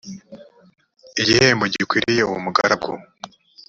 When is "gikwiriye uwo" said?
1.73-2.39